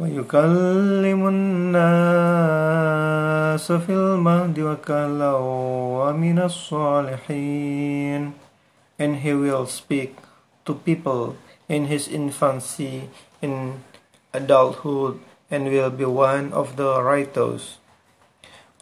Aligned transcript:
ويكلم 0.00 1.28
الناس 1.28 1.72
في 3.72 3.92
المهد 3.92 4.60
وكلا 4.60 5.32
ومن 6.00 6.38
الصالحين 6.38 8.32
and 8.98 9.16
he 9.20 9.32
will 9.36 9.66
speak 9.66 10.16
to 10.64 10.72
people 10.88 11.36
in 11.68 11.84
his 11.92 12.08
infancy 12.08 13.10
in 13.42 13.84
adulthood 14.32 15.20
and 15.50 15.68
will 15.68 15.90
be 15.90 16.04
one 16.08 16.52
of 16.52 16.76
the 16.80 17.02
righteous 17.02 17.76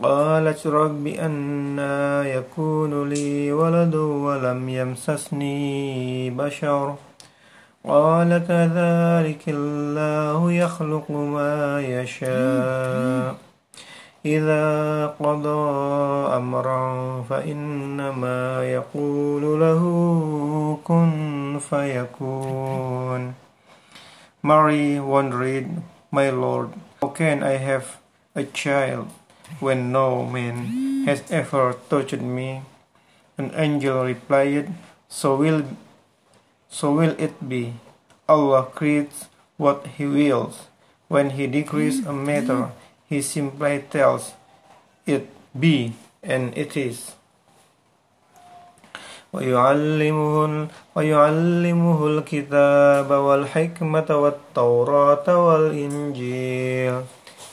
قالت 0.03 0.66
رب 0.66 1.07
أنا 1.07 2.23
يكون 2.29 3.09
لي 3.09 3.53
ولد 3.53 3.95
ولم 3.95 4.69
يمسسني 4.69 6.30
بشر 6.30 6.95
قال 7.89 8.29
كذلك 8.45 9.45
الله 9.48 10.52
يخلق 10.52 11.10
ما 11.10 11.80
يشاء 11.80 13.37
إذا 14.27 14.66
قضى 15.06 15.65
أمرا 16.37 16.84
فإنما 17.30 18.65
يقول 18.65 19.43
له 19.60 19.82
كن 20.84 21.59
فيكون 21.59 23.34
Mary 24.41 25.01
wondered, 25.01 25.82
My 26.12 26.30
Lord, 26.30 26.70
how 27.02 27.09
can 27.09 27.43
I 27.43 27.57
have 27.59 27.98
a 28.37 28.45
child 28.45 29.10
when 29.59 29.91
no 29.91 30.24
man 30.24 31.05
has 31.07 31.24
ever 31.30 31.74
touched 31.91 32.20
me? 32.23 32.62
An 33.37 33.51
angel 33.57 34.05
replied, 34.05 34.73
So 35.09 35.34
will 35.34 35.65
so 36.70 36.94
will 36.94 37.16
it 37.20 37.38
be. 37.48 37.73
Allah 38.27 38.66
creates 38.73 39.27
what 39.58 39.88
He 39.98 40.05
wills. 40.05 40.68
When 41.07 41.32
He 41.32 41.48
decrees 41.48 42.05
a 42.05 42.13
matter, 42.13 42.71
He 43.07 43.21
simply 43.21 43.84
tells 43.90 44.34
it 45.05 45.29
be, 45.57 45.93
and 46.24 46.55
it 46.57 46.77
is. 46.77 47.13
ويعلمه, 49.34 50.68
ويعلمه 50.96 52.07
الكتاب 52.07 53.12
والحكمة 53.12 54.10
والتوراة 54.10 55.27
والإنجيل 55.27 57.04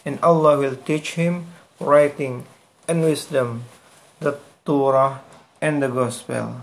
and 0.05 0.19
Allah 0.23 0.59
will 0.59 0.77
teach 0.77 1.15
him 1.15 1.47
writing 1.79 2.47
and 2.89 3.03
wisdom, 3.03 3.65
the 4.21 4.39
Torah 4.65 5.21
and 5.61 5.83
the 5.83 5.89
Gospel. 5.89 6.63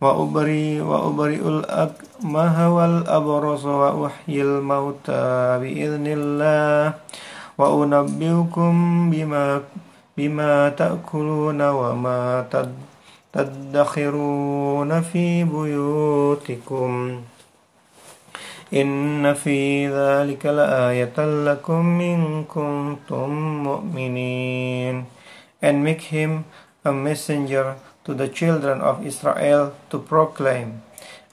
وأبري 0.00 0.80
وأبرئ 0.80 1.40
الأكمه 1.48 2.76
والأبرص 2.76 3.64
وأحيي 3.64 4.42
الموتى 4.42 5.58
بإذن 5.60 6.06
الله؟ 6.06 6.94
وأنبئكم 7.58 8.74
بما 9.10 9.60
بما 10.16 10.68
تأكلون 10.68 11.60
وما 11.62 12.44
تدخرون 13.32 15.00
في 15.00 15.44
بيوتكم. 15.44 17.20
إن 18.74 19.34
في 19.34 19.88
ذلك 19.88 20.46
لآية 20.46 21.16
لكم 21.18 22.00
إن 22.00 22.44
كنتم 22.44 23.30
مؤمنين. 23.64 25.04
And 25.62 25.84
make 25.84 26.02
him 26.12 26.44
a 26.84 26.92
messenger 26.92 27.76
to 28.06 28.14
the 28.14 28.30
children 28.30 28.80
of 28.80 29.04
Israel 29.04 29.74
to 29.90 29.98
proclaim, 29.98 30.80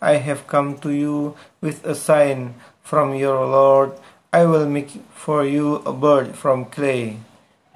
I 0.01 0.17
have 0.17 0.49
come 0.49 0.81
to 0.81 0.89
you 0.89 1.37
with 1.61 1.85
a 1.85 1.93
sign 1.93 2.55
from 2.81 3.13
your 3.13 3.45
Lord. 3.45 3.93
I 4.33 4.45
will 4.49 4.65
make 4.65 4.89
for 5.13 5.45
you 5.45 5.85
a 5.85 5.93
bird 5.93 6.35
from 6.35 6.65
clay. 6.65 7.21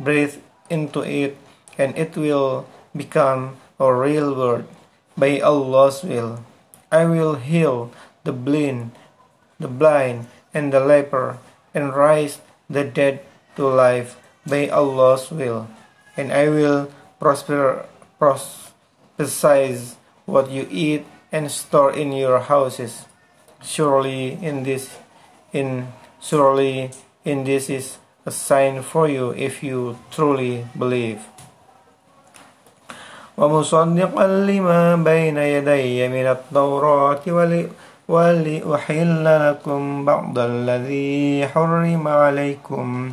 Breathe 0.01 0.41
into 0.69 1.05
it, 1.05 1.37
and 1.77 1.95
it 1.95 2.17
will 2.17 2.65
become 2.97 3.61
a 3.79 3.93
real 3.93 4.33
bird 4.33 4.65
by 5.15 5.39
Allah's 5.39 6.03
will. 6.03 6.41
I 6.91 7.05
will 7.05 7.35
heal 7.35 7.93
the 8.25 8.33
blind, 8.33 8.97
the 9.61 9.69
blind, 9.69 10.25
and 10.53 10.73
the 10.73 10.81
leper, 10.81 11.37
and 11.73 11.93
raise 11.93 12.41
the 12.67 12.83
dead 12.83 13.21
to 13.55 13.69
life 13.69 14.17
by 14.45 14.67
Allah's 14.69 15.29
will. 15.29 15.69
And 16.17 16.33
I 16.33 16.49
will 16.49 16.89
prosper, 17.21 17.85
prosper 18.17 18.66
besides 19.16 19.96
what 20.26 20.50
you 20.50 20.66
eat 20.70 21.04
and 21.30 21.50
store 21.50 21.92
in 21.92 22.12
your 22.12 22.40
houses. 22.40 23.06
Surely 23.62 24.32
in 24.42 24.64
this 24.64 24.98
in 25.52 25.88
surely 26.20 26.90
in 27.24 27.44
this 27.44 27.70
is 27.70 27.98
a 28.26 28.30
sign 28.30 28.82
for 28.82 29.08
you 29.08 29.30
if 29.30 29.62
you 29.62 29.98
truly 30.10 30.66
believe. 30.76 31.20
ومصدقا 33.36 34.26
لما 34.26 34.96
بين 34.96 35.36
يدي 35.36 36.08
من 36.08 36.26
التوراة 36.26 37.24
ولأحل 38.08 39.24
لكم 39.48 40.04
بعض 40.04 40.38
الذي 40.38 41.48
حرم 41.48 42.08
عليكم 42.08 43.12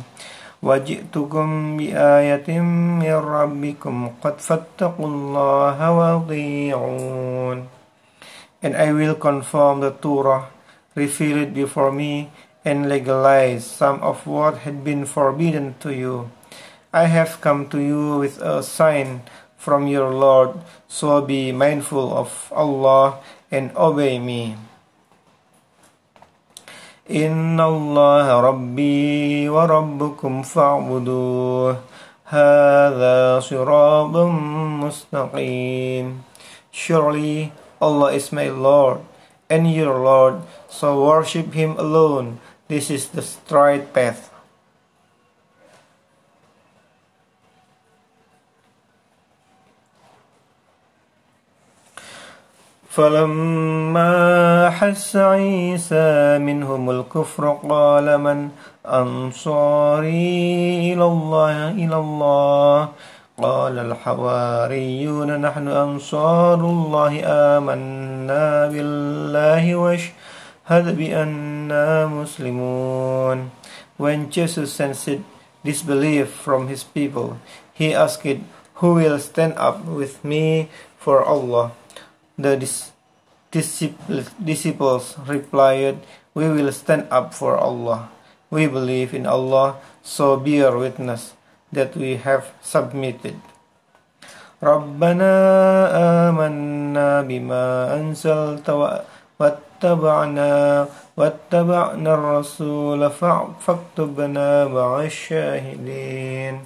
وجئتكم 0.64 1.76
بآية 1.76 2.60
من 3.00 3.14
ربكم 3.14 4.10
قد 4.22 4.36
فاتقوا 4.40 5.06
الله 5.06 5.78
وأطيعون 5.90 7.58
And 8.62 8.76
I 8.76 8.92
will 8.92 9.14
confirm 9.14 9.80
the 9.80 9.90
Torah 9.90 10.48
revealed 10.94 11.54
before 11.54 11.90
me 11.90 12.30
and 12.64 12.88
legalize 12.88 13.64
some 13.64 14.00
of 14.02 14.26
what 14.26 14.68
had 14.68 14.84
been 14.84 15.06
forbidden 15.06 15.74
to 15.80 15.94
you. 15.94 16.30
I 16.92 17.06
have 17.06 17.40
come 17.40 17.68
to 17.70 17.78
you 17.78 18.18
with 18.18 18.36
a 18.42 18.62
sign 18.62 19.22
from 19.56 19.86
your 19.86 20.12
Lord, 20.12 20.60
so 20.88 21.22
be 21.22 21.52
mindful 21.52 22.12
of 22.12 22.52
Allah 22.52 23.20
and 23.50 23.70
obey 23.76 24.18
me. 24.18 24.56
إن 27.05 27.59
الله 27.61 28.41
ربي 28.41 29.49
وربكم 29.49 30.41
فاعبدوه 30.41 31.77
هذا 32.25 33.39
صراط 33.39 34.15
مستقيم 34.81 36.21
Surely 36.73 37.53
Allah 37.79 38.11
is 38.11 38.33
my 38.33 38.49
Lord 38.49 38.99
and 39.49 39.71
your 39.71 40.01
Lord, 40.01 40.41
so 40.67 41.05
worship 41.05 41.53
Him 41.53 41.77
alone. 41.77 42.41
This 42.67 42.89
is 42.89 43.13
the 43.13 43.21
straight 43.21 43.93
path. 43.93 44.34
فلما 52.95 54.69
حس 54.69 55.15
عيسى 55.15 56.39
منهم 56.39 56.89
الكفر 56.89 57.57
قال 57.69 58.17
من 58.17 58.49
أنصاري 58.87 60.39
إلى 60.93 61.03
الله 61.03 61.71
إلى 61.71 61.95
الله 61.95 62.89
قال 63.37 63.75
الحواريون 63.79 65.41
نحن 65.41 65.67
أنصار 65.67 66.59
الله 66.59 67.13
آمنا 67.59 68.67
بالله 68.71 69.63
واشهد 69.75 70.85
بأننا 70.97 72.07
مسلمون 72.07 73.49
When 73.99 74.29
Jesus 74.31 74.71
sensed 74.71 75.19
disbelief 75.67 76.31
from 76.31 76.67
his 76.67 76.83
people, 76.83 77.39
he 77.73 77.93
asked, 77.93 78.39
Who 78.79 78.93
will 78.95 79.19
stand 79.19 79.53
up 79.57 79.83
with 79.83 80.23
me 80.23 80.69
for 80.95 81.23
Allah? 81.23 81.71
The 82.38 82.56
disciples 84.42 85.16
replied, 85.26 85.98
We 86.34 86.48
will 86.48 86.72
stand 86.72 87.06
up 87.10 87.34
for 87.34 87.56
Allah. 87.56 88.08
We 88.50 88.66
believe 88.66 89.14
in 89.14 89.26
Allah, 89.26 89.76
so 90.02 90.36
bear 90.36 90.76
witness 90.76 91.34
that 91.72 91.96
we 91.96 92.16
have 92.16 92.50
submitted. 92.62 93.36
ربنا 94.60 95.32
آمنا 96.28 97.22
بما 97.24 97.96
أنزلت 97.96 98.68
واتبعنا 99.40 100.52
واتبعنا 101.16 102.14
الرسول 102.14 103.10
فاكتبنا 103.10 104.68
مع 104.68 105.00
الشاهدين 105.00 106.60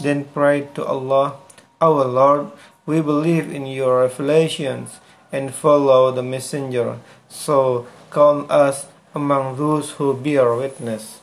Then 0.00 0.24
prayed 0.32 0.74
to 0.76 0.84
Allah, 0.84 1.36
Our 1.80 2.04
Lord, 2.04 2.52
we 2.86 3.00
believe 3.00 3.52
in 3.52 3.66
your 3.66 4.00
revelations 4.02 5.00
and 5.32 5.54
follow 5.54 6.10
the 6.10 6.22
messenger, 6.22 6.98
so 7.28 7.86
count 8.10 8.50
us 8.50 8.86
among 9.14 9.56
those 9.56 9.92
who 9.98 10.14
bear 10.14 10.54
witness. 10.54 11.20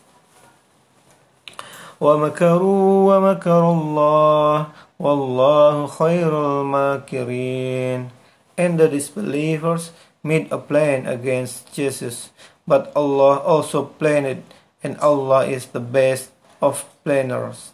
ومكروا 1.99 3.09
ومكر 3.09 3.63
الله 3.71 4.67
والله 4.99 5.87
خير 5.87 6.29
الماكرين 6.29 8.09
And 8.57 8.79
the 8.79 8.87
disbelievers 8.89 9.91
made 10.23 10.51
a 10.51 10.57
plan 10.57 11.05
against 11.05 11.73
Jesus, 11.73 12.29
but 12.65 12.91
Allah 12.95 13.37
also 13.39 13.85
planned 13.85 14.25
it, 14.25 14.43
and 14.83 14.97
Allah 14.97 15.45
is 15.45 15.67
the 15.67 15.79
best 15.79 16.31
of 16.61 16.85
planners. 17.03 17.71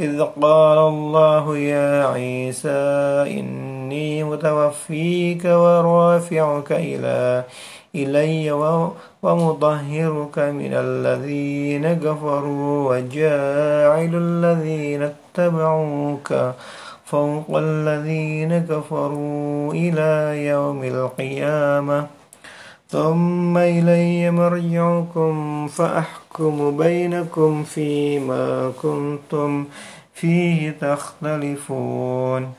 إذ 0.00 0.22
قال 0.22 0.78
الله 0.78 1.58
يا 1.58 2.06
عيسى 2.06 2.68
إني 3.40 4.24
متوفيك 4.24 5.44
ورافعك 5.44 6.72
إلى 6.72 7.44
إلي 7.94 8.52
ومطهرك 9.22 10.38
من 10.38 10.72
الذين 10.72 11.94
كفروا 11.94 12.90
وجاعل 12.90 14.12
الذين 14.14 15.02
اتبعوك 15.02 16.28
فوق 17.04 17.50
الذين 17.56 18.58
كفروا 18.58 19.72
إلى 19.72 20.44
يوم 20.46 20.84
القيامة. 20.84 22.06
ثم 22.88 23.58
إلي 23.58 24.30
مرجعكم 24.30 25.66
فأحكم 25.68 26.76
بينكم 26.76 27.64
فيما 27.64 28.72
كنتم 28.82 29.64
فيه 30.14 30.70
تختلفون 30.80 32.54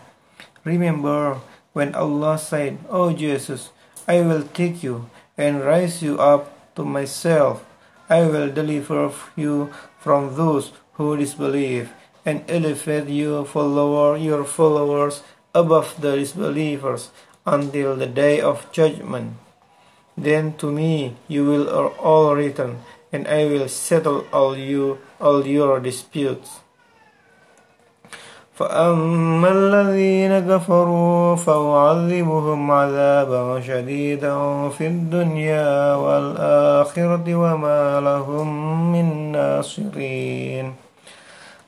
Remember 0.65 1.39
when 1.71 1.95
Allah 1.95 2.37
said, 2.37 2.77
O 2.89 3.07
oh 3.07 3.13
Jesus, 3.13 3.71
I 4.05 4.19
will 4.19 4.43
take 4.43 4.83
you 4.83 5.07
and 5.37 5.63
raise 5.63 6.03
you 6.03 6.19
up 6.19 6.75
to 6.75 6.83
myself. 6.83 7.63
I 8.09 8.27
will 8.27 8.51
deliver 8.51 9.11
you 9.37 9.71
from 9.97 10.35
those 10.35 10.73
who 10.99 11.15
disbelieve 11.15 11.93
and 12.25 12.43
elevate 12.49 13.07
you 13.07 13.45
follower 13.45 14.17
your 14.17 14.43
followers 14.43 15.23
above 15.55 16.01
the 16.01 16.17
disbelievers 16.17 17.11
until 17.45 17.95
the 17.95 18.07
day 18.07 18.41
of 18.41 18.69
judgment. 18.73 19.46
Then 20.16 20.54
to 20.58 20.70
me 20.70 21.16
you 21.28 21.44
will 21.44 21.68
all 21.98 22.34
return, 22.36 22.78
and 23.12 23.26
I 23.26 23.44
will 23.46 23.68
settle 23.68 24.26
all 24.32 24.56
you 24.56 24.98
all 25.20 25.46
your 25.46 25.80
disputes. 25.80 26.60
فأما 28.52 29.48
الذين 29.48 30.38
كفروا 30.38 31.36
فأعذبهم 31.36 32.70
عذابا 32.70 33.60
شديدا 33.60 34.68
في 34.68 34.86
الدنيا 34.86 35.94
والآخرة 35.94 37.34
وما 37.34 38.00
لهم 38.00 38.48
من 38.92 39.32
ناصرين 39.32 40.74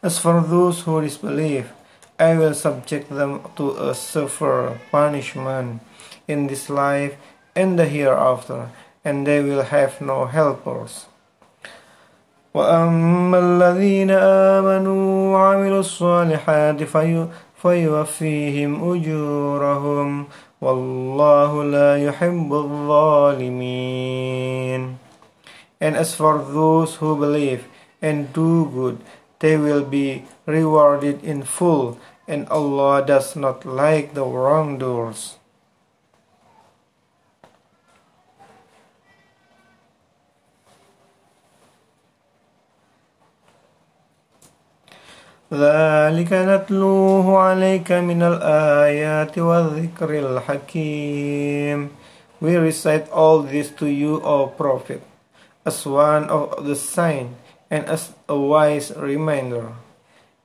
As 0.02 0.18
for 0.18 0.42
those 0.42 0.82
who 0.82 1.00
disbelieve, 1.00 1.72
I 2.20 2.36
will 2.36 2.52
subject 2.52 3.08
them 3.08 3.40
to 3.56 3.70
a 3.80 3.94
severe 3.94 4.78
punishment 4.92 5.80
in 6.28 6.46
this 6.46 6.68
life 6.68 7.16
and 7.54 7.78
the 7.78 7.86
hereafter, 7.86 8.70
and 9.04 9.26
they 9.26 9.40
will 9.42 9.62
have 9.62 10.00
no 10.00 10.26
helpers. 10.26 11.06
وأما 12.54 13.38
الذين 13.38 14.10
آمنوا 14.10 15.32
وعملوا 15.32 15.80
الصالحات 15.80 16.82
في 16.82 17.26
فيوفيهم 17.62 18.92
أجورهم 18.92 20.26
والله 20.60 21.64
لا 21.64 22.04
يحب 22.04 22.52
الظالمين 22.54 24.04
And 25.80 25.96
as 25.96 26.14
for 26.14 26.38
those 26.38 26.94
who 26.96 27.16
believe 27.16 27.66
and 28.00 28.32
do 28.32 28.70
good, 28.72 28.98
they 29.40 29.56
will 29.56 29.82
be 29.84 30.24
rewarded 30.46 31.24
in 31.24 31.42
full, 31.42 31.98
and 32.28 32.48
Allah 32.48 33.04
does 33.04 33.34
not 33.36 33.66
like 33.66 34.14
the 34.14 34.24
wrongdoers. 34.24 35.36
ذلك 45.53 46.29
نتلوه 46.33 47.37
عليك 47.37 47.91
من 47.91 48.21
الآيات 48.23 49.37
والذكر 49.37 50.09
الحكيم 50.09 51.89
We 52.41 52.55
recite 52.55 53.09
all 53.11 53.41
this 53.41 53.69
to 53.81 53.87
you, 53.87 54.21
O 54.23 54.47
Prophet, 54.47 55.01
as 55.65 55.85
one 55.85 56.29
of 56.29 56.63
the 56.63 56.75
sign 56.75 57.35
and 57.69 57.83
as 57.85 58.13
a 58.29 58.37
wise 58.37 58.93
reminder. 58.95 59.73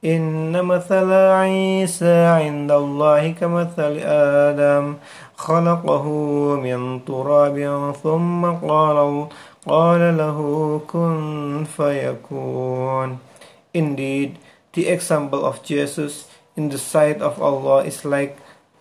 إن 0.05 0.65
مثل 0.65 1.13
عيسى 1.13 2.17
عند 2.27 2.71
الله 2.73 3.31
كمثل 3.31 3.99
آدم 4.49 4.95
خلقه 5.37 6.07
من 6.57 7.05
تراب 7.05 7.57
ثم 8.03 8.45
قال 8.45 9.27
قال 9.67 10.17
له 10.17 10.39
كن 10.89 11.65
فيكون 11.77 13.19
Indeed, 13.75 14.39
The 14.74 14.88
example 14.88 15.46
of 15.46 15.64
Jesus 15.64 16.28
in 16.56 16.70
the 16.70 16.78
sight 16.78 17.22
of 17.22 17.42
Allah 17.42 17.84
is 17.84 18.06
like 18.06 18.38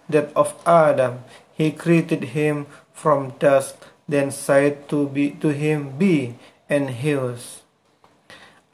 that 0.09 0.31
of 0.37 0.55
Adam. 0.67 1.25
He 1.55 1.71
created 1.71 2.37
him 2.37 2.67
from 2.93 3.35
dust, 3.39 3.77
then 4.09 4.31
said 4.31 4.89
to 4.89 5.09
be 5.09 5.31
to 5.43 5.49
him, 5.49 5.99
Be, 5.99 6.35
and 6.69 6.91
he 6.91 7.15
was. 7.15 7.63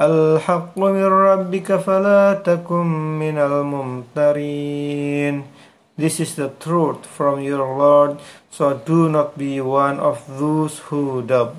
الحق 0.00 0.78
من 0.78 1.06
ربك 1.06 1.72
فلا 1.86 2.42
تكن 2.42 2.86
من 3.18 3.38
الممترين 3.38 5.44
This 5.96 6.18
is 6.18 6.34
the 6.34 6.50
truth 6.58 7.06
from 7.06 7.40
your 7.40 7.62
Lord, 7.78 8.18
so 8.50 8.74
do 8.74 9.08
not 9.08 9.38
be 9.38 9.60
one 9.60 10.00
of 10.00 10.26
those 10.26 10.80
who 10.90 11.22
doubt. 11.22 11.54